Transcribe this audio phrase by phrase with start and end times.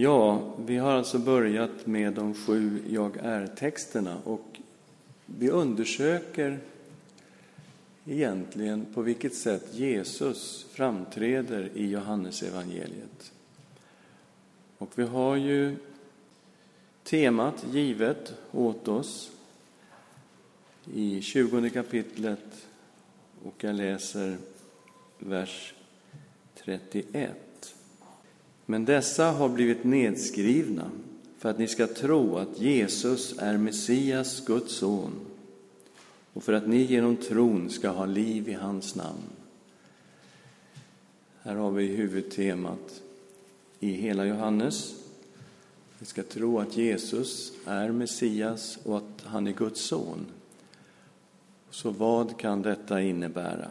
[0.00, 4.60] Ja, vi har alltså börjat med de sju jag är-texterna och
[5.26, 6.58] vi undersöker
[8.06, 13.32] egentligen på vilket sätt Jesus framträder i Johannesevangeliet.
[14.78, 15.76] Och vi har ju
[17.02, 19.30] temat givet åt oss
[20.94, 22.66] i 20 kapitlet
[23.44, 24.38] och jag läser
[25.18, 25.74] vers
[26.54, 27.49] 31.
[28.70, 30.90] Men dessa har blivit nedskrivna
[31.38, 35.12] för att ni ska tro att Jesus är Messias, Guds son,
[36.32, 39.22] och för att ni genom tron ska ha liv i hans namn.
[41.42, 43.02] Här har vi huvudtemat
[43.80, 44.94] i hela Johannes.
[45.98, 50.26] Vi ska tro att Jesus är Messias och att han är Guds son.
[51.70, 53.68] Så vad kan detta innebära?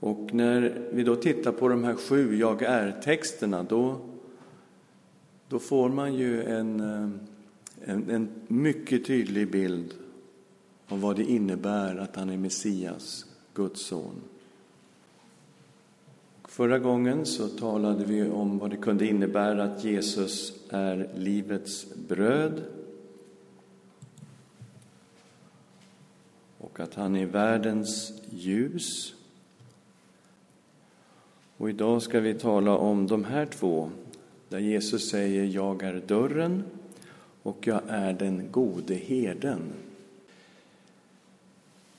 [0.00, 4.00] Och när vi då tittar på de här sju jag är-texterna, då,
[5.48, 7.10] då får man ju en, eh,
[7.84, 9.94] en, en mycket tydlig bild
[10.88, 14.20] av vad det innebär att han är Messias, Guds son.
[16.44, 22.62] Förra gången så talade vi om vad det kunde innebära att Jesus är livets bröd
[26.58, 29.15] och att han är världens ljus.
[31.56, 33.90] Och idag ska vi tala om de här två,
[34.48, 36.64] där Jesus säger jag är dörren
[37.42, 39.60] och jag är den gode herden.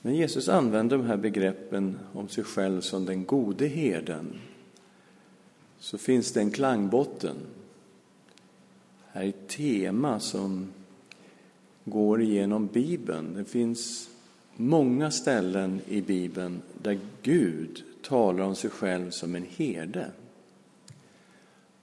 [0.02, 4.34] När Jesus använder de här begreppen om sig själv som den gode herden
[5.78, 7.36] så finns det en klangbotten.
[9.12, 10.68] Här är ett tema som
[11.84, 13.34] går igenom Bibeln.
[13.34, 14.10] Det finns
[14.56, 20.10] många ställen i Bibeln där Gud talar om sig själv som en herde.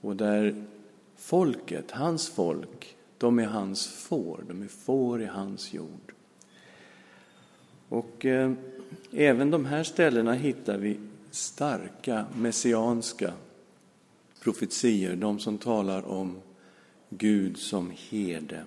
[0.01, 0.65] Och där
[1.17, 6.13] folket, hans folk, de är hans får, de är får i hans jord.
[7.89, 8.51] Och eh,
[9.11, 10.99] även de här ställena hittar vi
[11.31, 13.33] starka messianska
[14.43, 16.41] profetier, de som talar om
[17.09, 18.63] Gud som herde.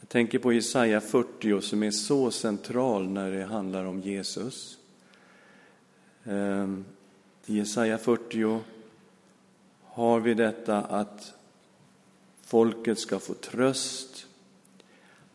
[0.00, 4.78] Jag tänker på Jesaja 40 som är så central när det handlar om Jesus.
[6.28, 6.84] Ehm,
[7.46, 8.60] I Jesaja 40
[9.82, 11.34] har vi detta att
[12.42, 14.26] folket ska få tröst.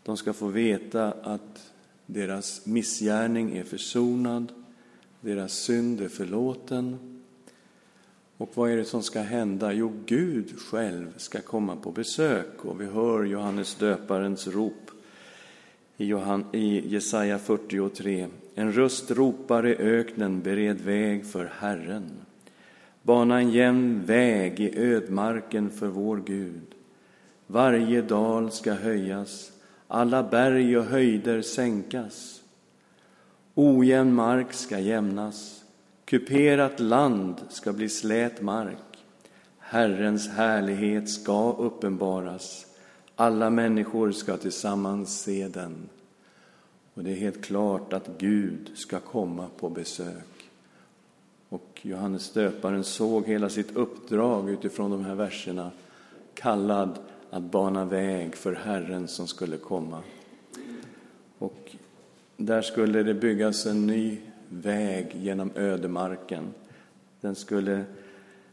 [0.03, 1.71] De ska få veta att
[2.05, 4.51] deras missgärning är försonad,
[5.21, 6.99] deras synd är förlåten.
[8.37, 9.73] Och vad är det som ska hända?
[9.73, 14.91] Jo, Gud själv ska komma på besök och vi hör Johannes döparens rop
[16.51, 18.27] i Jesaja 43.
[18.56, 22.12] En röst ropar i öknen, bered väg för Herren.
[23.02, 26.75] Bana en jämn väg i ödmarken för vår Gud.
[27.47, 29.52] Varje dal ska höjas,
[29.88, 32.41] alla berg och höjder sänkas.
[33.56, 35.64] Ojämn mark ska jämnas,
[36.06, 39.06] kuperat land ska bli slät mark.
[39.59, 42.66] Herrens härlighet ska uppenbaras,
[43.16, 45.90] alla människor ska tillsammans se den.
[46.93, 50.49] Och det är helt klart att Gud ska komma på besök.
[51.49, 55.71] Och Johannes döparen såg hela sitt uppdrag utifrån de här verserna,
[56.33, 56.99] kallad
[57.29, 60.03] att bana väg för Herren som skulle komma.
[61.37, 61.75] Och
[62.37, 64.17] där skulle det byggas en ny
[64.49, 66.53] väg genom ödemarken.
[67.21, 67.83] Den skulle,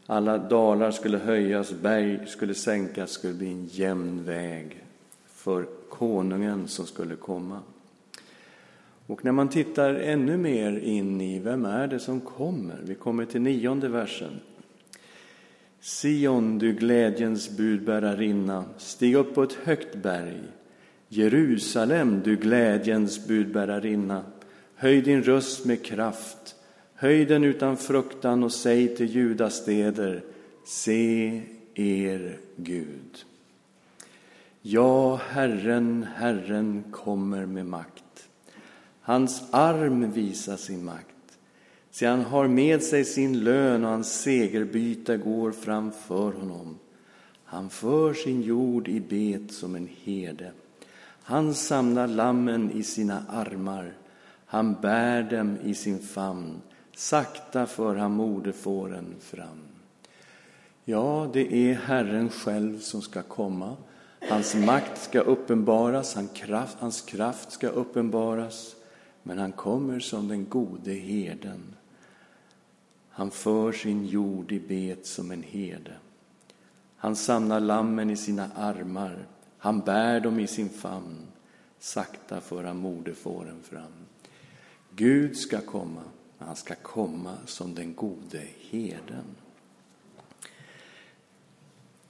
[0.05, 4.83] alla dalar skulle höjas, berg skulle sänkas, skulle bli en jämn väg
[5.27, 7.59] för konungen som skulle komma.
[9.11, 13.25] Och när man tittar ännu mer in i vem är det som kommer, vi kommer
[13.25, 14.39] till nionde versen.
[15.81, 20.41] Sion, du glädjens budbärarinna, stig upp på ett högt berg.
[21.07, 24.23] Jerusalem, du glädjens budbärarinna,
[24.75, 26.55] höj din röst med kraft,
[26.93, 30.23] höj den utan fruktan och säg till judastäder,
[30.65, 31.41] se
[31.73, 33.25] er Gud.
[34.61, 38.00] Ja, Herren, Herren kommer med makt.
[39.01, 41.07] Hans arm visar sin makt.
[41.91, 46.79] Se, han har med sig sin lön och hans segerbyte går framför honom.
[47.43, 50.51] Han för sin jord i bet som en herde.
[51.23, 53.93] Han samlar lammen i sina armar.
[54.45, 56.61] Han bär dem i sin famn.
[56.95, 59.61] Sakta för han moderfåren fram.
[60.85, 63.75] Ja, det är Herren själv som ska komma.
[64.29, 66.17] Hans makt ska uppenbaras,
[66.79, 68.75] hans kraft ska uppenbaras.
[69.23, 71.75] Men han kommer som den gode herden.
[73.09, 75.93] Han för sin jord i bet som en herde.
[76.95, 79.25] Han samlar lammen i sina armar,
[79.57, 81.27] han bär dem i sin famn.
[81.79, 83.91] Sakta för han moderfåren fram.
[84.95, 86.01] Gud ska komma,
[86.37, 89.25] han ska komma som den gode herden.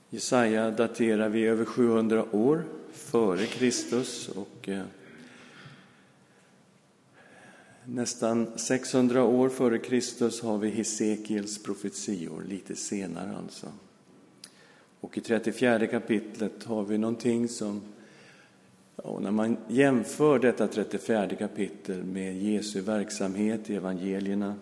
[0.10, 4.84] Jesaja daterar vi över 700 år före Kristus och eh,
[7.86, 13.68] nästan 600 år före Kristus har vi Hesekiels profetior, lite senare alltså.
[15.00, 17.82] Och i 34 kapitlet har vi någonting som,
[19.20, 24.56] när man jämför detta 34 kapitel med Jesu verksamhet i evangelierna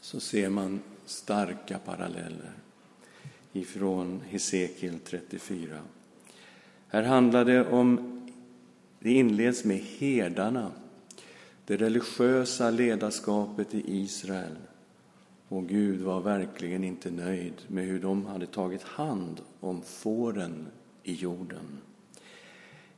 [0.00, 2.52] så ser man starka paralleller
[3.52, 5.76] ifrån Hesekiel 34.
[6.88, 8.20] Här handlar det om,
[8.98, 10.72] det inleds med herdarna,
[11.66, 14.56] det religiösa ledarskapet i Israel.
[15.48, 20.66] Och Gud var verkligen inte nöjd med hur de hade tagit hand om fåren
[21.02, 21.78] i jorden.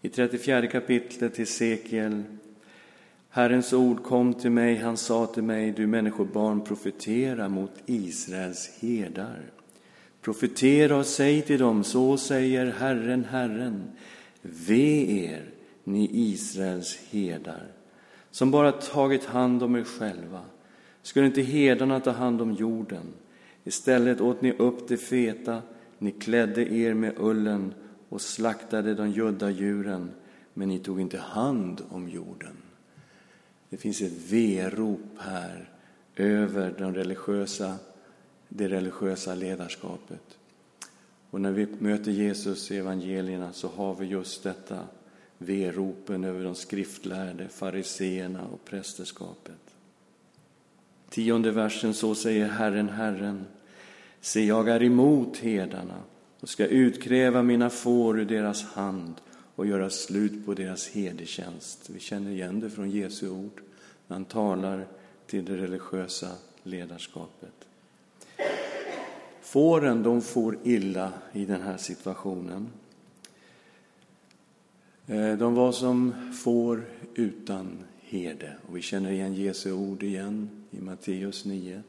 [0.01, 2.23] I 34 kapitlet Hesekiel
[3.37, 9.43] Herrens ord kom till mig, han sa till mig, du människobarn, profetera mot Israels herdar.
[10.23, 13.91] Profetera och säg till dem, så säger Herren, Herren,
[14.43, 15.43] ve er,
[15.85, 17.67] ni Israels herdar,
[18.37, 20.41] som bara tagit hand om er själva.
[21.03, 23.13] Skulle inte herdarna ta hand om jorden?
[23.65, 25.63] Istället åt ni upp det feta,
[25.99, 27.75] ni klädde er med ullen
[28.09, 30.11] och slaktade de gödda djuren,
[30.55, 32.57] men ni tog inte hand om jorden.
[33.69, 35.71] Det finns ett verop här
[36.17, 37.75] över den religiösa
[38.49, 40.39] det religiösa ledarskapet.
[41.31, 44.79] Och när vi möter Jesus i evangelierna så har vi just detta
[45.39, 49.75] veropen över de skriftlärde, fariseerna och prästerskapet.
[51.09, 53.45] Tionde versen, så säger Herren, Herren,
[54.21, 56.03] se, jag är emot herdarna
[56.41, 59.15] och ska utkräva mina får ur deras hand
[59.55, 61.91] och göra slut på deras herdetjänst.
[61.91, 63.63] Vi känner igen det från Jesu ord
[64.07, 64.87] när han talar
[65.27, 66.29] till det religiösa
[66.63, 67.55] ledarskapet.
[69.43, 72.69] Fåren, de for illa i den här situationen.
[75.09, 78.57] Eh, de var som får utan herde.
[78.69, 81.83] Och vi känner igen Jesu ord igen i Matteus 9.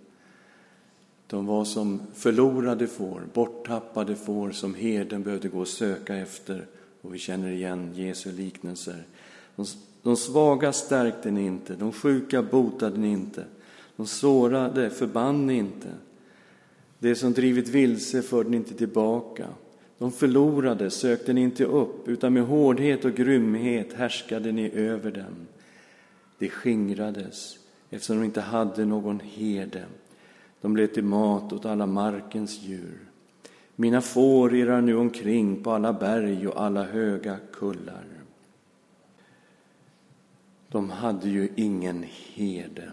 [1.28, 6.66] De var som förlorade får, borttappade får som herden behövde gå och söka efter.
[7.02, 9.04] Och vi känner igen Jesu liknelser.
[9.56, 9.66] De,
[10.02, 13.46] de svaga stärkte ni inte, de sjuka botade ni inte,
[13.96, 15.90] de sårade förband ni inte.
[17.00, 19.48] Det som drivit vilse förde ni inte tillbaka.
[19.98, 25.48] De förlorade sökte ni inte upp, utan med hårdhet och grymhet härskade ni över dem.
[26.38, 27.58] De skingrades
[27.90, 29.86] eftersom de inte hade någon herde.
[30.62, 33.00] De blev till mat åt alla markens djur.
[33.76, 38.06] Mina får irrar nu omkring på alla berg och alla höga kullar.
[40.70, 42.92] De hade ju ingen herde.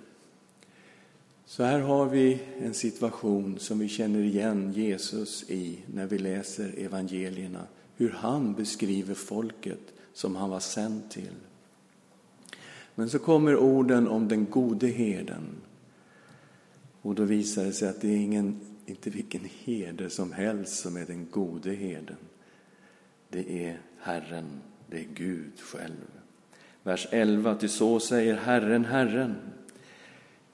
[1.54, 6.74] Så här har vi en situation som vi känner igen Jesus i när vi läser
[6.78, 7.66] evangelierna,
[7.96, 9.80] hur han beskriver folket
[10.12, 11.34] som han var sänd till.
[12.94, 15.44] Men så kommer orden om den gode herden.
[17.02, 20.96] Och då visar det sig att det är ingen, inte vilken herde som helst som
[20.96, 22.18] är den gode herden.
[23.28, 26.06] Det är Herren, det är Gud själv.
[26.82, 29.34] Vers 11, till så säger Herren, Herren.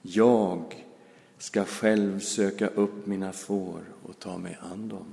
[0.01, 0.85] Jag
[1.41, 5.05] ska själv söka upp mina får och ta mig an dem.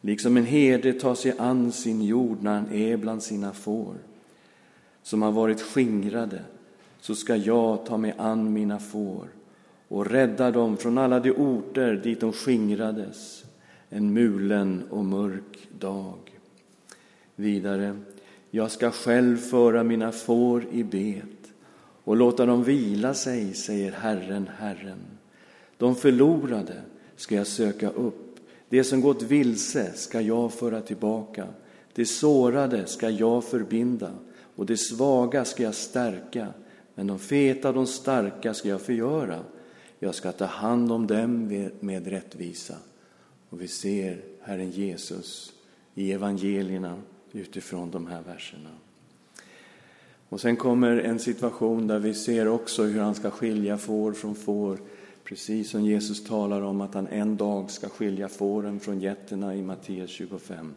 [0.00, 3.94] Liksom en herde tar sig an sin jord när han är bland sina får,
[5.02, 6.42] som har varit skingrade,
[7.00, 9.28] så ska jag ta mig an mina får
[9.88, 13.44] och rädda dem från alla de orter dit de skingrades
[13.88, 16.18] en mulen och mörk dag.
[17.36, 17.96] Vidare,
[18.50, 21.37] jag ska själv föra mina får i bet
[22.08, 24.98] och låta dem vila sig, säger Herren, Herren.
[25.76, 26.82] De förlorade
[27.16, 28.36] ska jag söka upp,
[28.68, 31.48] det som gått vilse ska jag föra tillbaka,
[31.94, 34.12] det sårade ska jag förbinda
[34.56, 36.46] och det svaga ska jag stärka,
[36.94, 39.40] men de feta och de starka ska jag förgöra.
[39.98, 42.74] Jag ska ta hand om dem med rättvisa.
[43.50, 45.52] Och vi ser Herren Jesus
[45.94, 48.70] i evangelierna utifrån de här verserna.
[50.28, 54.34] Och sen kommer en situation där vi ser också hur han ska skilja får från
[54.34, 54.78] får,
[55.24, 59.62] precis som Jesus talar om att han en dag ska skilja fåren från getterna i
[59.62, 60.74] Matteus 25.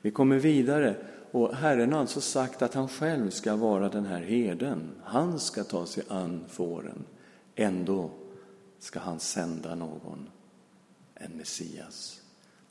[0.00, 0.96] Vi kommer vidare
[1.30, 4.90] och Herren har alltså sagt att han själv ska vara den här herden.
[5.04, 7.04] Han ska ta sig an fåren.
[7.54, 8.10] Ändå
[8.78, 10.28] ska han sända någon,
[11.14, 12.20] en Messias.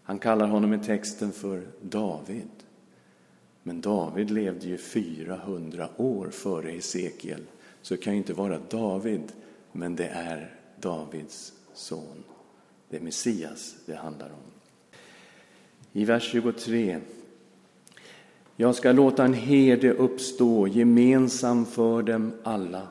[0.04, 2.50] Han kallar honom i texten för David.
[3.64, 7.44] Men David levde ju 400 år före Hesekiel,
[7.82, 9.32] så det kan ju inte vara David,
[9.72, 12.24] men det är Davids son.
[12.90, 14.52] Det är Messias det handlar om.
[15.94, 17.00] I vers 23.
[18.56, 22.88] Jag ska låta en herde uppstå gemensam för dem alla.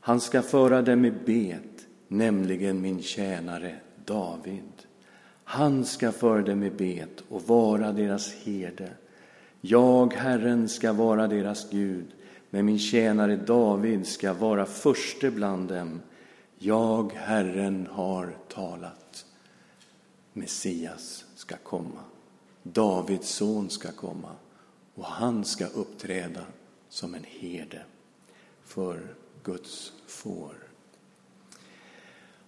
[0.00, 4.72] Han ska föra dem i bet, nämligen min tjänare David.
[5.44, 8.90] Han ska föra dem i bet och vara deras herde.
[9.64, 12.06] Jag, Herren, ska vara deras Gud,
[12.50, 16.00] men min tjänare David ska vara förste bland dem.
[16.58, 19.26] Jag, Herren, har talat.
[20.32, 22.00] Messias ska komma.
[22.62, 24.30] Davids son ska komma
[24.94, 26.44] och han ska uppträda
[26.88, 27.82] som en herde
[28.64, 30.54] för Guds får.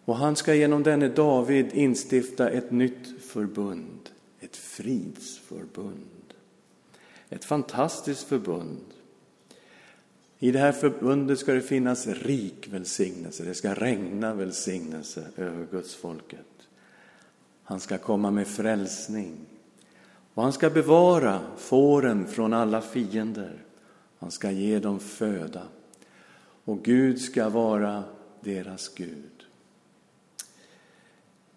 [0.04, 6.13] Och han ska genom denne David instifta ett nytt förbund, ett fridsförbund.
[7.34, 8.84] Ett fantastiskt förbund.
[10.38, 15.94] I det här förbundet ska det finnas rik välsignelse, det ska regna välsignelse över Guds
[15.94, 16.46] folket.
[17.62, 19.36] Han ska komma med frälsning.
[20.34, 23.64] Och han ska bevara fåren från alla fiender.
[24.18, 25.62] Han ska ge dem föda.
[26.64, 28.04] Och Gud ska vara
[28.40, 29.44] deras Gud.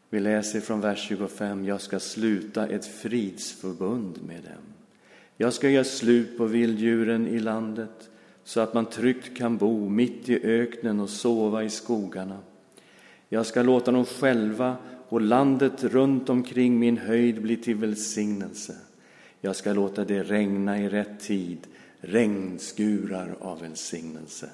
[0.10, 1.66] Vi läser från vers 25.
[1.66, 4.74] Jag ska sluta ett fridsförbund med dem.
[5.38, 8.10] Jag ska göra slut på vilddjuren i landet
[8.44, 12.40] så att man tryggt kan bo mitt i öknen och sova i skogarna.
[13.30, 14.76] Jag ska låta dem själva
[15.10, 18.76] och landet runt omkring min höjd bli till välsignelse.
[19.42, 21.68] Jag ska låta det regna i rätt tid,
[22.00, 24.50] regnskurar av välsignelse.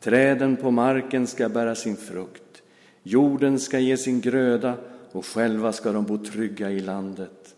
[0.00, 2.62] Träden på marken ska bära sin frukt,
[3.02, 4.74] jorden ska ge sin gröda
[5.12, 7.54] och själva ska de bo trygga i landet.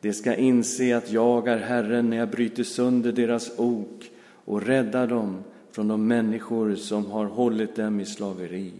[0.00, 4.10] De ska inse att jag är Herren när jag bryter sönder deras ok
[4.44, 8.72] och räddar dem från de människor som har hållit dem i slaveri.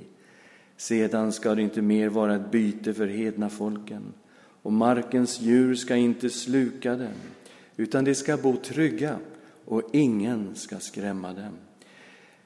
[0.77, 4.03] Sedan ska det inte mer vara ett byte för hedna folken
[4.63, 7.15] och markens djur ska inte sluka dem,
[7.77, 9.19] utan de ska bo trygga
[9.65, 11.53] och ingen ska skrämma dem.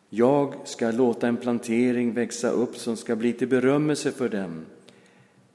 [0.08, 4.64] Jag ska låta en plantering växa upp som ska bli till berömmelse för dem.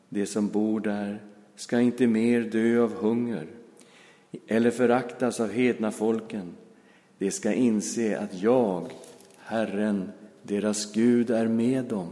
[0.10, 1.22] De som bor där
[1.58, 3.48] ska inte mer dö av hunger
[4.48, 6.54] eller föraktas av hedna folken.
[7.18, 8.92] De ska inse att jag,
[9.38, 10.12] Herren,
[10.44, 12.10] deras Gud, är med dem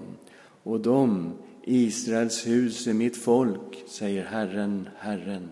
[0.64, 1.34] och de,
[1.64, 5.50] Israels hus, är mitt folk, säger Herren, Herren.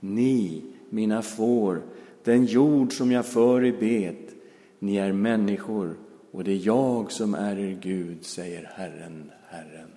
[0.00, 1.82] Ni, mina får,
[2.24, 4.34] den jord som jag för i bet,
[4.78, 5.96] ni är människor
[6.30, 9.95] och det är jag som är er Gud, säger Herren, Herren.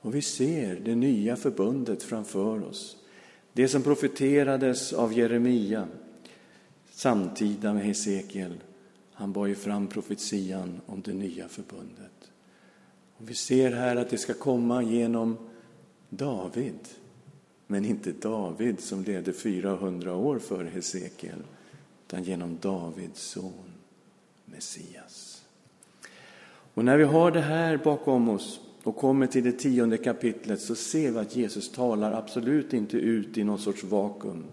[0.00, 2.96] Och vi ser det nya förbundet framför oss.
[3.52, 5.88] Det som profeterades av Jeremia
[6.90, 8.54] samtida med Hesekiel.
[9.12, 12.30] Han bar ju fram profetian om det nya förbundet.
[13.16, 15.36] Och vi ser här att det ska komma genom
[16.08, 16.78] David,
[17.66, 21.42] men inte David som levde 400 år före Hesekiel,
[22.06, 23.72] utan genom Davids son,
[24.44, 25.44] Messias.
[26.74, 30.74] Och när vi har det här bakom oss och kommer till det tionde kapitlet så
[30.74, 34.44] ser vi att Jesus talar absolut inte ut i någon sorts vakuum.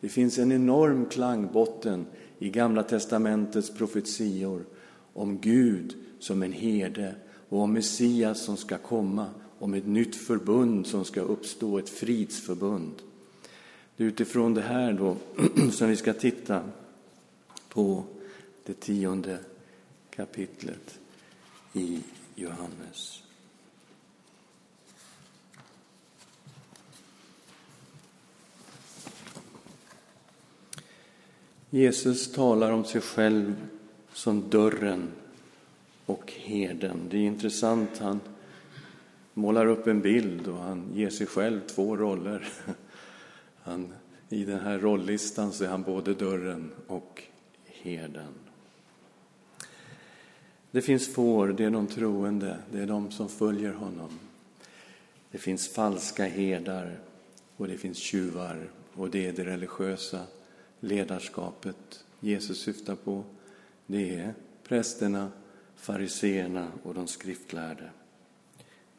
[0.00, 2.06] Det finns en enorm klangbotten
[2.38, 4.64] i Gamla testamentets profetior
[5.12, 7.14] om Gud som en herde
[7.48, 9.26] och om Messias som ska komma,
[9.58, 13.02] om ett nytt förbund som ska uppstå, ett fridsförbund.
[13.96, 15.16] Det är utifrån det här då
[15.72, 16.62] som vi ska titta
[17.68, 18.04] på
[18.64, 19.38] det tionde
[20.10, 20.98] kapitlet
[21.72, 22.00] i
[22.34, 23.25] Johannes.
[31.76, 33.66] Jesus talar om sig själv
[34.12, 35.08] som dörren
[36.06, 37.00] och herden.
[37.10, 38.20] Det är intressant, han
[39.34, 42.48] målar upp en bild och han ger sig själv två roller.
[43.62, 43.92] Han,
[44.28, 47.22] I den här rollistan så är han både dörren och
[47.64, 48.32] herden.
[50.70, 54.18] Det finns får, det är de troende, det är de som följer honom.
[55.30, 56.98] Det finns falska herdar
[57.56, 60.20] och det finns tjuvar och det är det religiösa
[60.80, 63.24] ledarskapet Jesus syftar på.
[63.86, 65.32] Det är prästerna,
[65.76, 67.90] fariseerna och de skriftlärde.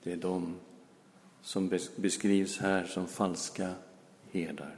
[0.03, 0.55] Det är de
[1.41, 3.73] som beskrivs här som falska
[4.31, 4.75] herdar.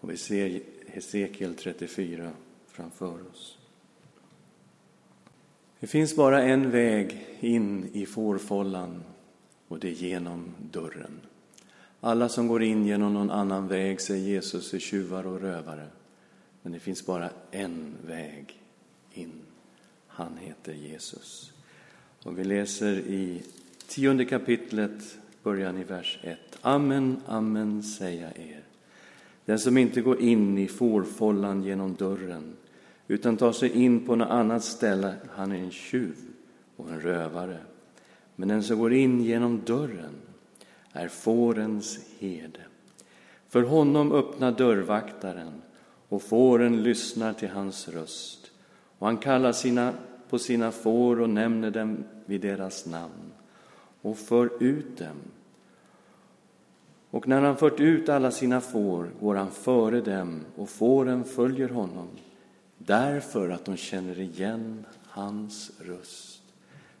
[0.00, 2.30] Och vi ser Hesekiel 34
[2.66, 3.58] framför oss.
[5.80, 9.02] Det finns bara en väg in i fårfållan
[9.68, 11.20] och det är genom dörren.
[12.06, 15.86] Alla som går in genom någon annan väg, säger Jesus, är tjuvar och rövare.
[16.62, 18.60] Men det finns bara en väg
[19.12, 19.32] in.
[20.06, 21.52] Han heter Jesus.
[22.22, 23.42] Och vi läser i
[23.86, 26.38] tionde kapitlet, början i vers 1.
[26.60, 28.62] Amen, amen, säger jag er.
[29.44, 32.56] Den som inte går in i fårfållan genom dörren
[33.08, 36.16] utan tar sig in på något annat ställe, han är en tjuv
[36.76, 37.58] och en rövare.
[38.36, 40.23] Men den som går in genom dörren
[40.94, 42.60] är fårens herde.
[43.48, 45.62] För honom öppnar dörrvaktaren
[46.08, 48.50] och fåren lyssnar till hans röst.
[48.98, 49.92] Och han kallar sina,
[50.28, 53.32] på sina får och nämner dem vid deras namn
[54.02, 55.16] och för ut dem.
[57.10, 61.68] Och när han fört ut alla sina får går han före dem och fåren följer
[61.68, 62.08] honom
[62.78, 66.42] därför att de känner igen hans röst.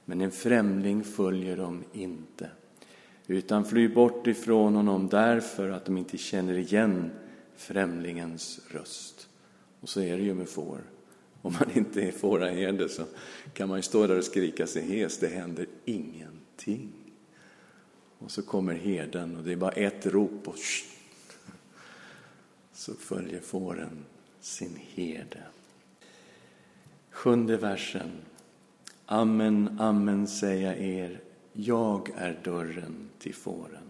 [0.04, 2.50] Men en främling följer dem inte
[3.26, 7.10] utan fly bort ifrån honom därför att de inte känner igen
[7.56, 9.28] främlingens röst.
[9.80, 10.80] Och så är det ju med får.
[11.42, 13.04] Om man inte är fåraherde så
[13.52, 16.92] kan man ju stå där och skrika sig hes, det händer ingenting.
[18.18, 20.58] Och så kommer herden och det är bara ett rop och
[22.72, 24.04] så följer fåren
[24.40, 25.42] sin herde.
[27.10, 28.10] Sjunde versen.
[29.06, 31.20] Amen, amen säger jag er,
[31.56, 33.82] jag är dörren till fåren.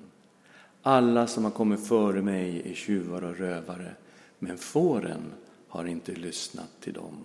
[0.83, 3.95] Alla som har kommit före mig är tjuvar och rövare,
[4.39, 5.23] men fåren
[5.69, 7.17] har inte lyssnat till dem.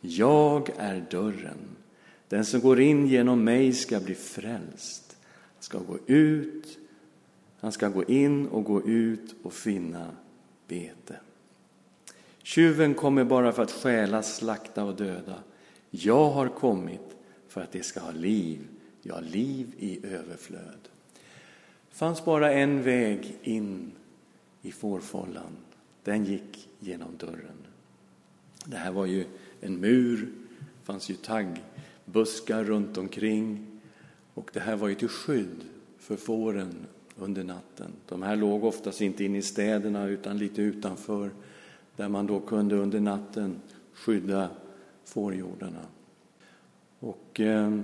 [0.00, 1.58] Jag är dörren.
[2.28, 5.16] Den som går in genom mig ska bli frälst,
[5.58, 6.78] ska gå ut,
[7.60, 10.06] han ska gå in och gå ut och finna
[10.68, 11.16] bete.
[12.42, 15.34] Tjuven kommer bara för att stjäla, slakta och döda.
[15.90, 17.16] Jag har kommit
[17.48, 18.60] för att det ska ha liv,
[19.02, 20.88] ja, liv i överflöd.
[21.90, 23.92] Det fanns bara en väg in
[24.62, 25.56] i fårfållan.
[26.04, 27.66] Den gick genom dörren.
[28.66, 29.24] Det här var ju
[29.60, 33.66] en mur, det fanns ju taggbuskar runt omkring
[34.34, 35.64] och det här var ju till skydd
[35.98, 36.86] för fåren
[37.16, 37.92] under natten.
[38.08, 41.30] De här låg oftast inte inne i städerna utan lite utanför
[41.96, 43.60] där man då kunde under natten
[43.92, 44.50] skydda
[45.04, 45.86] fårjordarna.
[46.98, 47.78] Och eh,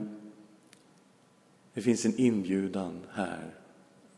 [1.78, 3.54] det finns en inbjudan här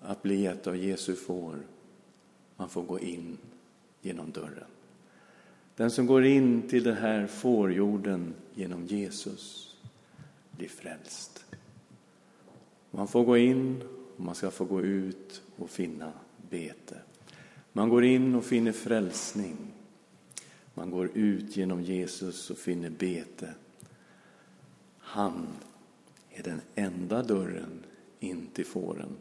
[0.01, 1.59] att bli ett av Jesu får.
[2.57, 3.39] Man får gå in
[4.03, 4.69] genom dörren.
[5.77, 9.77] Den som går in till den här fårjorden genom Jesus
[10.51, 11.45] blir frälst.
[12.91, 13.83] Man får gå in
[14.17, 16.13] och man ska få gå ut och finna
[16.51, 16.97] bete.
[17.73, 19.57] Man går in och finner frälsning.
[20.75, 23.55] Man går ut genom Jesus och finner bete.
[24.99, 25.47] Han
[26.41, 27.85] är den enda dörren
[28.21, 29.17] in till fåren.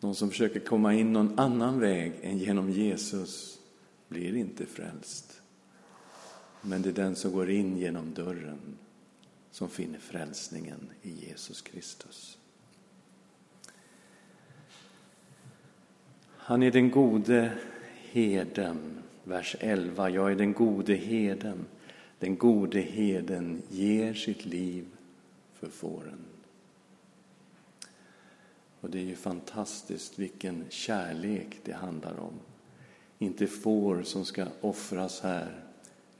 [0.00, 3.58] Någon som försöker komma in någon annan väg än genom Jesus
[4.08, 5.42] blir inte frälst.
[6.62, 8.78] Men det är den som går in genom dörren
[9.50, 12.38] som finner frälsningen i Jesus Kristus.
[16.36, 17.52] Han är den gode
[18.10, 20.10] heden, vers 11.
[20.10, 21.64] Jag är den gode heden.
[22.18, 24.86] Den gode heden ger sitt liv
[25.54, 26.27] för fåren.
[28.80, 32.32] Och det är ju fantastiskt vilken kärlek det handlar om.
[33.18, 35.64] Inte får som ska offras här,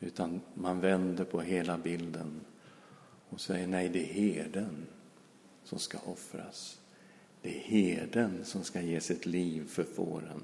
[0.00, 2.40] utan man vänder på hela bilden
[3.28, 4.86] och säger nej, det är herden
[5.64, 6.78] som ska offras.
[7.42, 10.42] Det är herden som ska ge sitt liv för fåren.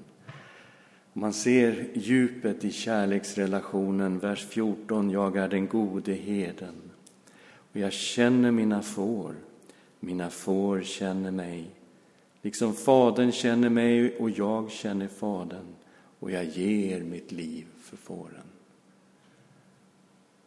[1.13, 6.75] Man ser djupet i kärleksrelationen, vers 14, jag är den gode herden
[7.75, 9.35] och jag känner mina får,
[9.99, 11.65] mina får känner mig.
[12.45, 15.75] Liksom Fadern känner mig och jag känner Fadern
[16.19, 18.43] och jag ger mitt liv för fåren.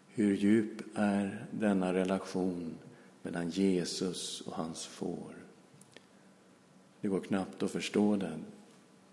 [0.06, 2.74] Hur djup är denna relation
[3.22, 5.34] mellan Jesus och hans får?
[7.00, 8.44] Det går knappt att förstå den.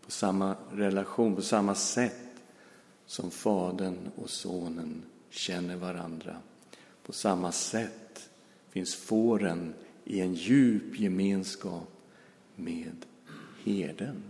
[0.06, 2.42] På samma relation, på samma sätt
[3.06, 6.38] som Fadern och Sonen känner varandra.
[7.04, 8.30] På samma sätt
[8.70, 11.95] finns fåren i en djup gemenskap
[12.56, 13.06] med
[13.64, 14.24] herden.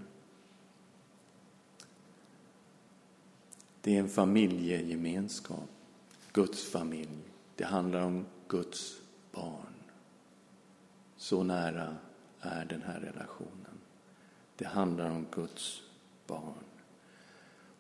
[3.82, 5.70] Det är en familjegemenskap,
[6.34, 7.20] Guds familj.
[7.56, 9.76] Det handlar om Guds barn.
[11.18, 11.98] Så nära
[12.42, 13.80] är den här relationen.
[14.56, 15.82] Det handlar om Guds
[16.28, 16.64] barn.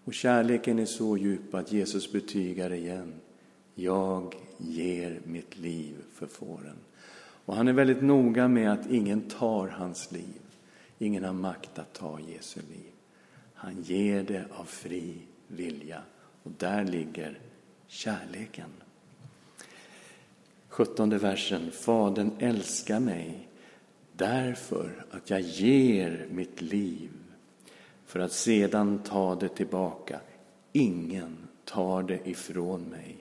[0.03, 3.13] Och kärleken är så djup att Jesus betygar igen.
[3.75, 6.77] Jag ger mitt liv för fåren.
[7.45, 10.41] Och han är väldigt noga med att ingen tar hans liv.
[10.99, 12.91] Ingen har makt att ta Jesu liv.
[13.53, 16.01] Han ger det av fri vilja.
[16.43, 17.39] Och där ligger
[17.87, 18.69] kärleken.
[20.69, 21.71] Sjuttonde versen.
[21.71, 23.47] Fadern älskar mig
[24.11, 27.09] därför att jag ger mitt liv
[28.05, 30.19] för att sedan ta det tillbaka.
[30.71, 33.17] Ingen tar det ifrån mig,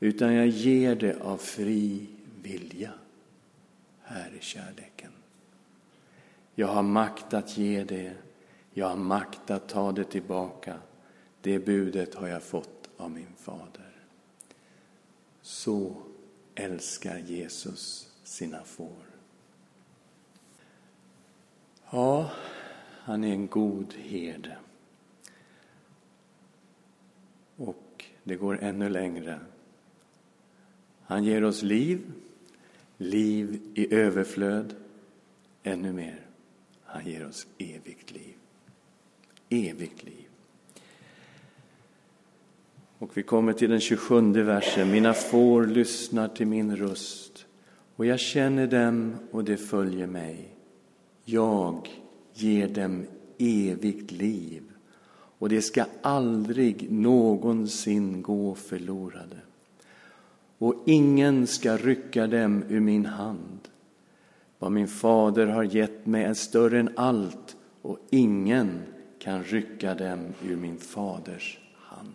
[0.00, 2.06] utan jag ger det av fri
[2.42, 2.90] vilja.
[4.10, 5.12] Här är kärleken.
[6.54, 8.14] Jag har makt att ge det,
[8.72, 10.78] jag har makt att ta det tillbaka.
[11.40, 13.92] Det budet har jag fått av min fader.
[15.42, 15.94] Så
[16.54, 19.06] älskar Jesus sina får.
[21.90, 22.30] Ja,
[23.02, 24.58] han är en god herde.
[27.56, 29.40] Och det går ännu längre.
[31.02, 32.12] Han ger oss liv,
[33.00, 34.74] liv i överflöd,
[35.62, 36.26] ännu mer.
[36.84, 38.34] Han ger oss evigt liv.
[39.48, 40.28] Evigt liv.
[42.98, 44.90] Och vi kommer till den 27 versen.
[44.90, 47.46] Mina får lyssnar till min röst
[47.96, 50.54] och jag känner dem och de följer mig.
[51.24, 51.88] Jag
[52.34, 53.06] ger dem
[53.38, 54.62] evigt liv
[55.38, 59.36] och det ska aldrig någonsin gå förlorade.
[60.60, 63.68] Och ingen ska rycka dem ur min hand.
[64.58, 68.80] Vad min fader har gett mig är större än allt och ingen
[69.18, 72.14] kan rycka dem ur min faders hand.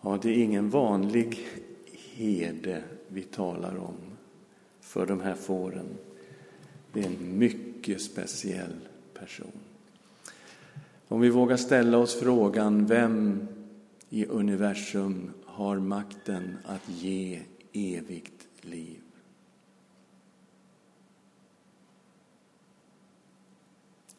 [0.00, 1.46] Ja, det är ingen vanlig
[2.14, 3.96] herde vi talar om
[4.80, 5.88] för de här fåren.
[6.92, 8.76] Det är en mycket speciell
[9.14, 9.60] person.
[11.08, 13.48] Om vi vågar ställa oss frågan vem
[14.10, 17.42] i universum har makten att ge
[17.72, 19.02] evigt liv?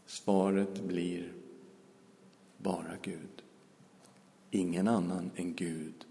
[0.06, 1.32] Svaret blir
[2.58, 3.44] bara Gud.
[4.52, 6.06] Ingen annan än Gud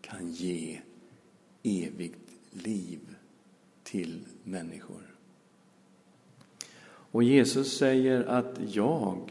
[0.00, 0.80] kan ge
[1.62, 3.16] evigt liv
[3.82, 5.14] till människor.
[6.86, 9.30] Och Jesus säger att jag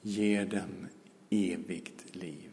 [0.00, 0.86] ger dem
[1.30, 2.51] evigt liv.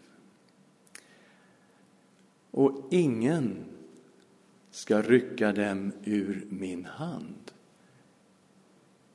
[2.51, 3.65] Och ingen
[4.71, 7.51] ska rycka dem ur min hand.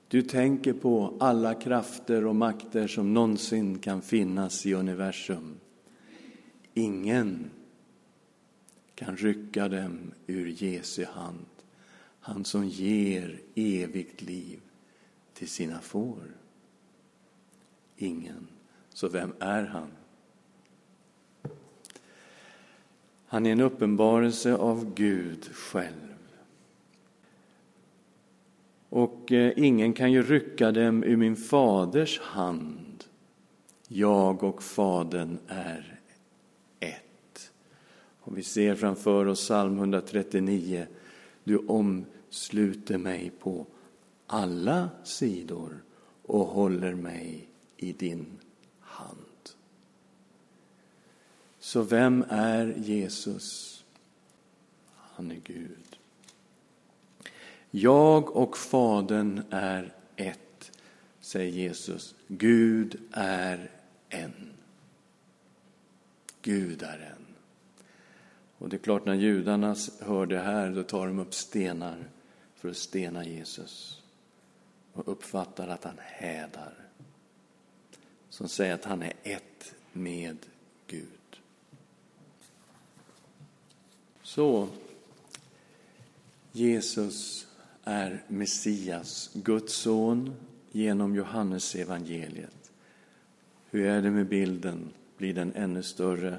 [0.08, 5.54] Du tänker på alla krafter och makter som någonsin kan finnas i universum.
[6.74, 7.50] Ingen
[8.94, 11.46] kan rycka dem ur Jesu hand.
[12.20, 14.60] Han som ger evigt liv
[15.34, 16.36] till sina får?
[17.96, 18.46] Ingen.
[18.88, 19.88] Så vem är han?
[23.34, 26.14] Han är en uppenbarelse av Gud själv.
[28.88, 33.04] Och eh, ingen kan ju rycka dem ur min faders hand.
[33.88, 36.00] Jag och Fadern är
[36.80, 37.52] ett.
[38.20, 40.86] Och vi ser framför oss psalm 139.
[41.44, 43.66] Du omsluter mig på
[44.26, 45.82] alla sidor
[46.22, 48.26] och håller mig i din
[48.80, 49.18] hand.
[51.74, 53.84] Så vem är Jesus?
[54.94, 55.98] Han är Gud.
[57.70, 60.72] Jag och Fadern är ett,
[61.20, 62.14] säger Jesus.
[62.28, 63.70] Gud är
[64.08, 64.52] en.
[66.42, 67.26] Gud är en.
[68.58, 72.08] Och det är klart, när judarna hör det här, då tar de upp stenar
[72.54, 74.02] för att stena Jesus
[74.92, 76.74] och uppfattar att han hädar.
[78.28, 80.36] Som säger att han är ett med
[80.86, 81.08] Gud.
[84.24, 84.68] Så,
[86.52, 87.46] Jesus
[87.84, 90.34] är Messias, Guds son,
[90.72, 92.72] genom Johannes evangeliet.
[93.70, 94.88] Hur är det med bilden?
[95.16, 96.38] Blir den ännu större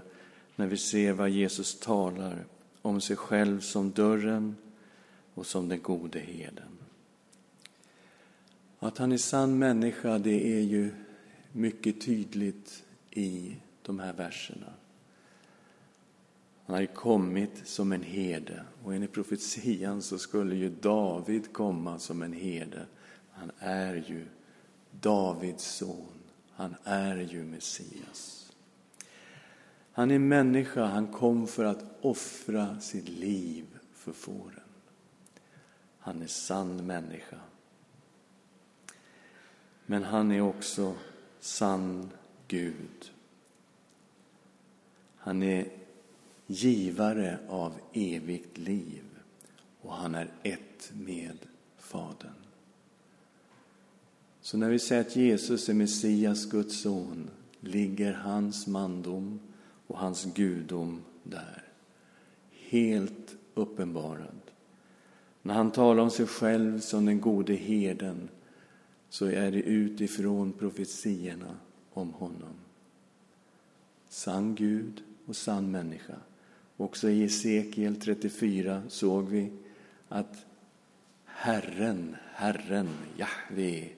[0.56, 2.46] när vi ser vad Jesus talar
[2.82, 4.56] om sig själv som dörren
[5.34, 6.78] och som den gode herden?
[8.80, 10.92] Att han är sann människa, det är ju
[11.52, 14.74] mycket tydligt i de här verserna.
[16.66, 22.00] Han har ju kommit som en herde och enligt profetian så skulle ju David komma
[22.00, 22.86] som en herde.
[23.32, 24.26] Han är ju
[24.92, 26.08] Davids son.
[26.52, 28.52] Han är ju Messias.
[29.92, 34.60] Han är människa, han kom för att offra sitt liv för fåren.
[36.00, 37.40] Han är sann människa.
[39.86, 40.96] Men han är också
[41.40, 42.10] sann
[42.48, 43.12] Gud.
[45.18, 45.85] Han är
[46.48, 49.04] givare av evigt liv
[49.82, 51.38] och han är ett med
[51.78, 52.34] Fadern.
[54.42, 57.30] Så när vi säger att Jesus är Messias, Guds son,
[57.60, 59.40] ligger hans mandom
[59.88, 61.64] och hans gudom där.
[62.52, 64.42] Helt uppenbarad.
[65.42, 68.30] När han talar om sig själv som den gode herden
[69.10, 71.58] så är det utifrån profetierna
[71.94, 72.56] om honom.
[74.10, 76.16] Sann Gud och sann människa.
[76.78, 79.52] Också i Hesekiel 34 såg vi
[80.10, 80.46] att
[81.26, 83.90] Herren, Herren, Jahve,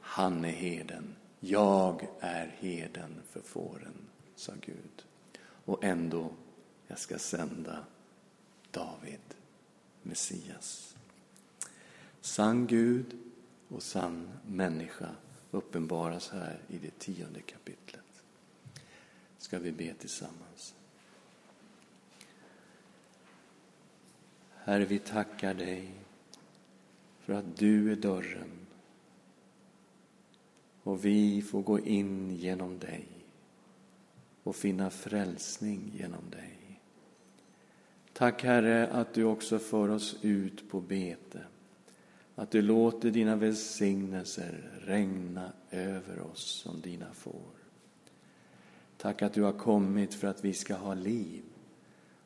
[0.00, 1.14] han är heden.
[1.40, 3.94] Jag är heden för fåren,
[4.36, 5.04] sa Gud.
[5.40, 6.30] Och ändå,
[6.86, 7.84] jag ska sända
[8.70, 9.20] David,
[10.02, 10.96] Messias.
[12.20, 13.18] Sann Gud
[13.68, 15.08] och sann människa
[15.50, 18.22] uppenbaras här i det tionde kapitlet.
[19.38, 20.74] Ska vi be tillsammans.
[24.66, 25.90] Herre, vi tackar dig
[27.20, 28.50] för att du är dörren
[30.82, 33.08] och vi får gå in genom dig
[34.42, 36.80] och finna frälsning genom dig.
[38.12, 41.40] Tack Herre att du också för oss ut på bete.
[42.34, 47.52] Att du låter dina välsignelser regna över oss som dina får.
[48.96, 51.42] Tack att du har kommit för att vi ska ha liv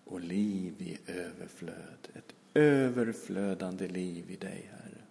[0.09, 2.09] och liv i överflöd.
[2.15, 5.03] Ett överflödande liv i dig, Herre.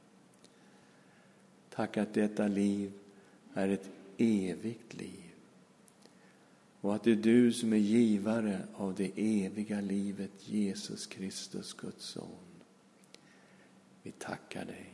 [1.69, 2.91] Tack att detta liv
[3.53, 5.27] är ett evigt liv
[6.81, 12.05] och att det är du som är givare av det eviga livet, Jesus Kristus, Guds
[12.05, 12.61] son.
[14.03, 14.93] Vi tackar dig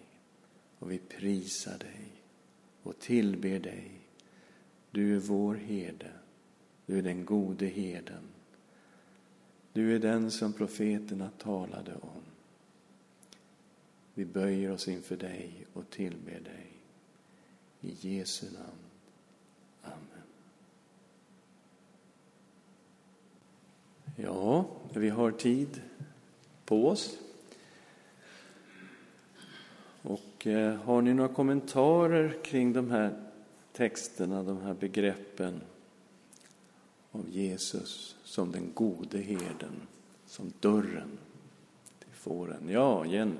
[0.79, 2.11] och vi prisar dig
[2.83, 3.91] och tillber dig.
[4.91, 6.11] Du är vår herde.
[6.85, 8.32] Du är den gode herden.
[9.73, 12.21] Du är den som profeterna talade om.
[14.13, 16.67] Vi böjer oss inför dig och tillber dig.
[17.81, 18.83] I Jesu namn.
[19.81, 20.23] Amen.
[24.15, 25.81] Ja, vi har tid
[26.65, 27.17] på oss.
[30.01, 33.23] Och eh, har ni några kommentarer kring de här
[33.71, 35.61] texterna, de här begreppen
[37.13, 39.87] av Jesus som den gode herden,
[40.25, 41.17] som dörren
[41.99, 42.69] till fåren?
[42.69, 43.39] Ja, Jenny.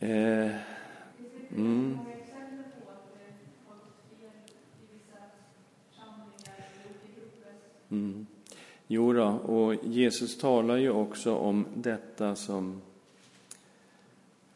[0.00, 0.50] Eh,
[1.56, 1.98] mm.
[7.90, 8.26] Mm.
[8.86, 9.84] Jo då, och
[10.16, 12.82] Jesus talar ju också om detta som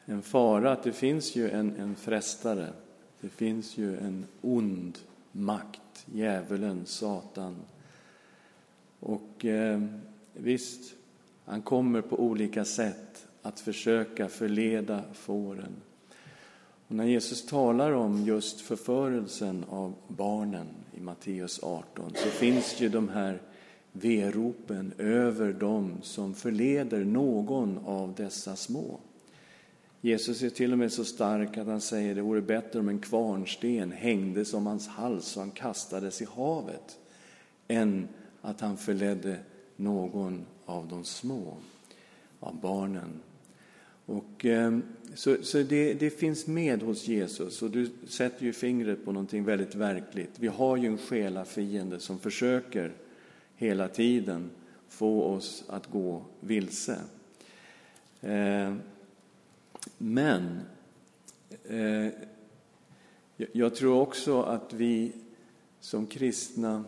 [0.05, 2.73] en fara, att det finns ju en, en frestare.
[3.21, 4.99] Det finns ju en ond
[5.33, 7.57] makt, djävulen, Satan.
[9.01, 9.83] Och eh,
[10.33, 10.95] visst,
[11.45, 15.77] han kommer på olika sätt att försöka förleda fåren.
[16.89, 22.89] Och när Jesus talar om just förförelsen av barnen i Matteus 18 så finns ju
[22.89, 23.41] de här
[23.93, 29.01] veropen över dem som förleder någon av dessa små.
[30.01, 32.99] Jesus är till och med så stark att han säger det vore bättre om en
[32.99, 36.99] kvarnsten hängdes om hans hals och han kastades i havet
[37.69, 38.09] än
[38.41, 39.37] att han förledde
[39.77, 41.57] någon av de små,
[42.41, 43.21] av barnen.
[44.07, 44.83] Och, ehm,
[45.15, 49.45] så så det, det, finns med hos Jesus och du sätter ju fingret på någonting
[49.45, 50.31] väldigt verkligt.
[50.37, 52.93] Vi har ju en själafiende som försöker
[53.61, 54.51] hela tiden
[54.89, 57.01] få oss att gå vilse.
[58.21, 58.75] Eh,
[59.99, 60.61] men
[61.65, 62.13] eh,
[63.37, 65.13] jag tror också att vi
[65.81, 66.85] som kristna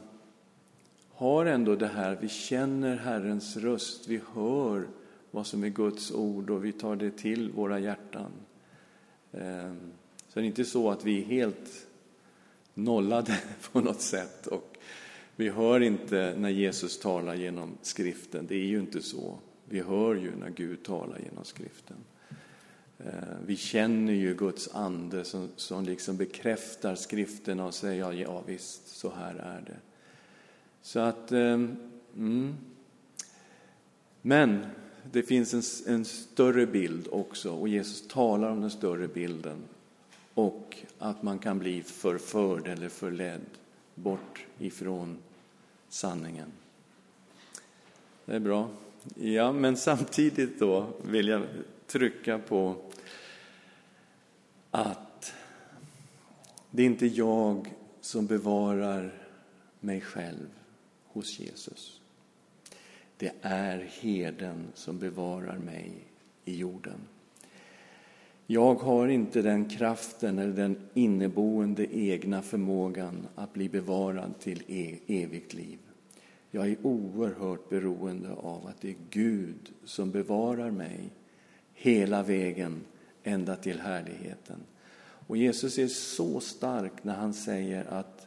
[1.10, 4.88] har ändå det här, vi känner Herrens röst, vi hör
[5.30, 8.30] vad som är Guds ord och vi tar det till våra hjärtan.
[9.32, 9.72] Eh,
[10.28, 11.86] så det är inte så att vi är helt
[12.74, 13.38] nollade
[13.72, 14.71] på något sätt och
[15.36, 18.46] vi hör inte när Jesus talar genom skriften.
[18.46, 19.38] Det är ju inte så.
[19.64, 21.96] Vi hör ju när Gud talar genom skriften.
[22.98, 23.12] Eh,
[23.46, 28.88] vi känner ju Guds ande som, som liksom bekräftar skrifterna och säger ja, ja visst,
[28.88, 29.76] så här är det.
[30.82, 31.76] Så att, ehm,
[32.16, 32.54] mm.
[34.22, 34.66] Men
[35.12, 35.54] det finns
[35.86, 39.56] en, en större bild också och Jesus talar om den större bilden
[40.34, 43.40] och att man kan bli förförd eller förledd
[43.94, 45.18] bort ifrån
[45.88, 46.52] sanningen.
[48.24, 48.68] Det är bra.
[49.14, 51.42] Ja, men samtidigt då vill jag
[51.86, 52.76] trycka på
[54.70, 55.34] att
[56.70, 59.12] Det är inte jag som bevarar
[59.80, 60.48] mig själv
[61.06, 62.00] hos Jesus.
[63.16, 65.92] Det är herden som bevarar mig
[66.44, 67.00] i jorden.
[68.52, 74.98] Jag har inte den kraften eller den inneboende egna förmågan att bli bevarad till e-
[75.06, 75.78] evigt liv.
[76.50, 81.10] Jag är oerhört beroende av att det är Gud som bevarar mig
[81.74, 82.80] hela vägen
[83.22, 84.58] ända till härligheten.
[85.26, 88.26] Och Jesus är så stark när han säger att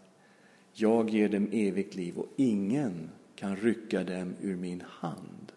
[0.73, 5.51] jag ger dem evigt liv och ingen kan rycka dem ur min hand.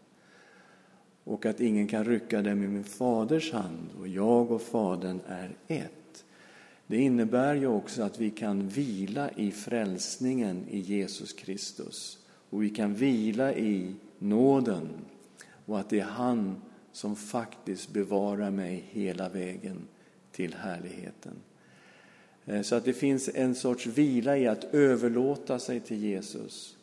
[1.29, 5.57] Och att ingen kan rycka dem i min faders hand och jag och Fadern är
[5.67, 6.25] ett.
[6.87, 12.19] Det innebär ju också att vi kan vila i frälsningen i Jesus Kristus
[12.51, 14.88] och vi kan vila i nåden
[15.67, 16.62] och att det är han
[16.93, 19.79] som faktiskt bevarar mig hela vägen
[20.33, 21.35] till härligheten.
[22.47, 26.77] Eh, så att det finns en sorts vila i att överlåta sig till Jesus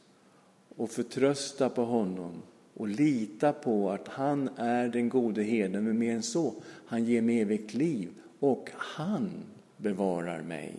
[0.75, 2.41] och förtrösta på honom
[2.75, 6.53] och lita på att han är den gode herden, men mer än så,
[6.85, 8.09] han ger mig evigt liv
[8.39, 9.29] och han
[9.77, 10.75] bevarar mig.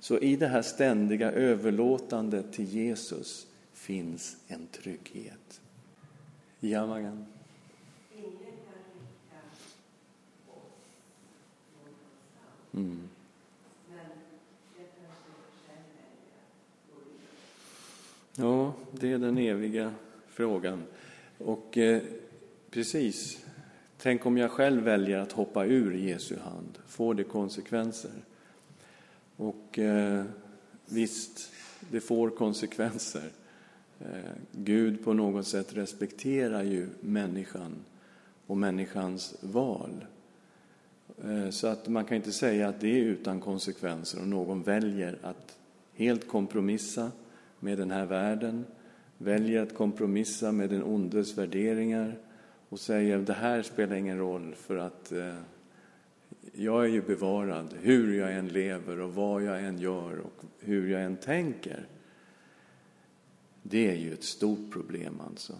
[0.00, 5.60] Så i det här ständiga överlåtandet till Jesus finns en trygghet.
[6.60, 7.26] Ja, Magan?
[12.74, 13.08] Mm.
[18.34, 19.94] Ja, det är den eviga
[20.28, 20.82] frågan.
[21.38, 22.02] Och eh,
[22.70, 23.44] precis,
[23.98, 26.78] tänk om jag själv väljer att hoppa ur Jesu hand.
[26.86, 28.10] Får det konsekvenser?
[29.36, 30.24] Och eh,
[30.86, 31.50] visst,
[31.90, 33.30] det får konsekvenser.
[34.00, 37.74] Eh, Gud på något sätt respekterar ju människan
[38.46, 40.04] och människans val.
[41.24, 45.18] Eh, så att man kan inte säga att det är utan konsekvenser om någon väljer
[45.22, 45.58] att
[45.94, 47.10] helt kompromissa
[47.60, 48.64] med den här världen,
[49.18, 52.18] väljer att kompromissa med den ondes värderingar
[52.68, 55.34] och säger det här spelar ingen roll för att eh,
[56.52, 60.88] jag är ju bevarad hur jag än lever och vad jag än gör och hur
[60.88, 61.86] jag än tänker.
[63.62, 65.52] Det är ju ett stort problem alltså.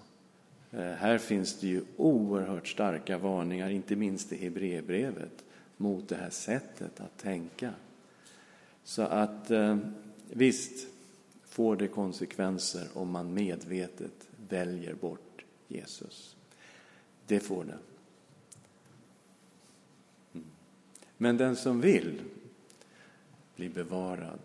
[0.71, 5.45] Eh, här finns det ju oerhört starka varningar, inte minst i Hebreerbrevet,
[5.77, 7.71] mot det här sättet att tänka.
[8.85, 9.79] Så att eh,
[10.31, 10.89] visst
[11.59, 16.37] får det konsekvenser om man medvetet väljer bort Jesus.
[17.27, 17.79] Det får det.
[20.35, 20.47] Mm.
[21.17, 22.21] Men den som vill
[23.57, 24.39] blir bevarad.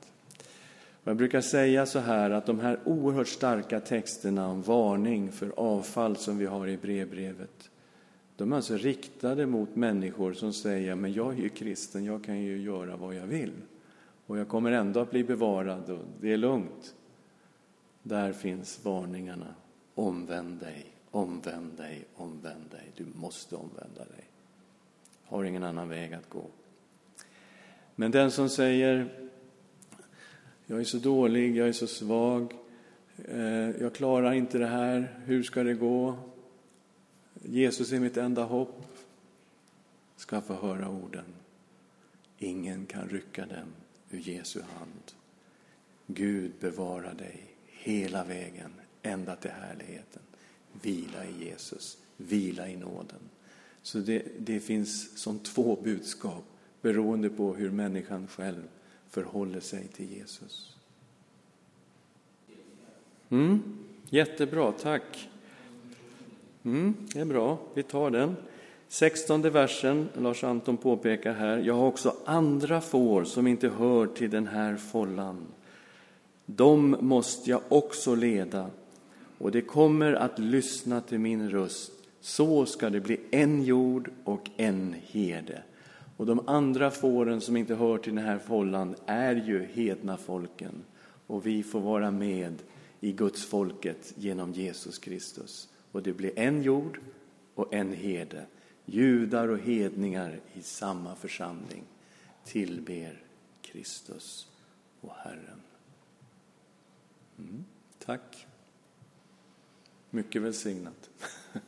[1.03, 6.17] Jag brukar säga så här att de här oerhört starka texterna om varning för avfall
[6.17, 7.69] som vi har i brevbrevet,
[8.35, 12.41] de är alltså riktade mot människor som säger men jag är ju kristen, jag kan
[12.41, 13.53] ju göra vad jag vill
[14.27, 16.95] och jag kommer ändå att bli bevarad och det är lugnt.
[18.03, 19.55] Där finns varningarna.
[19.95, 22.91] Omvänd dig, omvänd dig, omvänd dig.
[22.95, 24.25] Du måste omvända dig.
[25.23, 26.45] Har ingen annan väg att gå.
[27.95, 29.09] Men den som säger
[30.65, 32.53] jag är så dålig, jag är så svag,
[33.25, 36.15] eh, jag klarar inte det här, hur ska det gå?
[37.43, 38.85] Jesus är mitt enda hopp.
[40.15, 41.25] Ska få höra orden.
[42.37, 43.67] Ingen kan rycka dem
[44.09, 45.11] ur Jesu hand.
[46.07, 47.52] Gud bevarar dig
[47.83, 50.21] hela vägen ända till härligheten.
[50.81, 53.19] Vila i Jesus, vila i nåden.
[53.81, 56.43] Så det, det finns som två budskap
[56.81, 58.63] beroende på hur människan själv
[59.09, 60.75] förhåller sig till Jesus.
[63.29, 63.61] Mm,
[64.09, 65.29] jättebra, tack.
[66.63, 68.35] Mm, det är bra, vi tar den.
[68.87, 74.29] Sextonde versen, Lars Anton påpekar här, jag har också andra får som inte hör till
[74.29, 75.47] den här follan.
[76.45, 78.69] De måste jag också leda,
[79.37, 81.91] och det kommer att lyssna till min röst.
[82.21, 85.63] Så ska det bli en jord och en herde.
[86.17, 90.83] Och de andra fåren som inte hör till den här follan är ju hedna folken.
[91.27, 92.61] Och vi får vara med
[92.99, 95.69] i Guds folket genom Jesus Kristus.
[95.91, 96.99] Och det blir en jord
[97.55, 98.45] och en herde.
[98.85, 101.83] Judar och hedningar i samma församling
[102.45, 103.23] tillber
[103.61, 104.47] Kristus
[105.01, 105.61] och Herren.
[107.43, 107.65] Mm,
[107.99, 108.47] tack.
[110.09, 111.09] Mycket välsignat.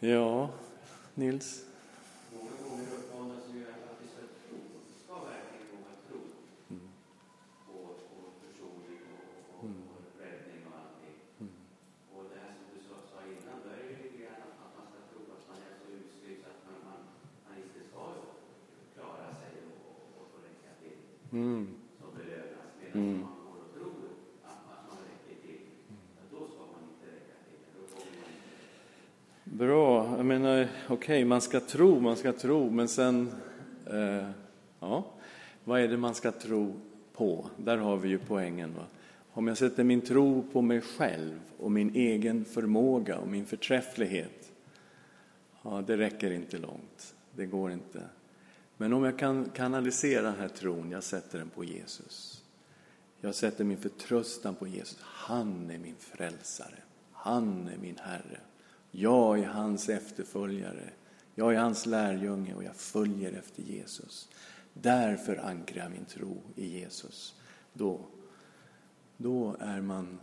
[0.00, 0.50] ja,
[1.14, 1.64] Nils?
[21.32, 21.83] Mm.
[22.94, 23.26] Mm.
[29.44, 30.16] Bra.
[30.16, 33.32] Jag menar, okej, man ska tro, man ska tro, men sen...
[33.86, 34.28] Eh,
[34.80, 35.04] ja,
[35.64, 36.74] vad är det man ska tro
[37.12, 37.50] på?
[37.56, 38.74] Där har vi ju poängen.
[38.74, 38.84] Va?
[39.32, 44.52] Om jag sätter min tro på mig själv och min egen förmåga och min förträfflighet,
[45.62, 47.14] ja, det räcker inte långt.
[47.36, 48.02] Det går inte.
[48.76, 52.43] Men om jag kan kanalisera den här tron, jag sätter den på Jesus.
[53.24, 54.98] Jag sätter min förtröstan på Jesus.
[55.00, 56.78] Han är min frälsare.
[57.12, 58.40] Han är min Herre.
[58.90, 60.90] Jag är hans efterföljare.
[61.34, 64.28] Jag är hans lärjunge och jag följer efter Jesus.
[64.72, 67.34] Därför ankrar jag min tro i Jesus.
[67.72, 68.00] Då,
[69.16, 70.20] då är man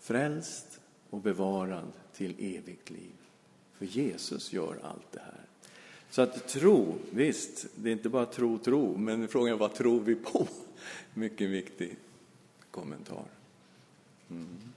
[0.00, 0.80] frälst
[1.10, 3.14] och bevarad till evigt liv.
[3.72, 5.40] För Jesus gör allt det här.
[6.10, 10.00] Så att tro, visst, det är inte bara tro, tro, men frågan är vad tror
[10.00, 10.46] vi på?
[11.14, 11.96] Mycket viktig
[12.74, 13.24] kommentar.
[14.28, 14.73] Mm.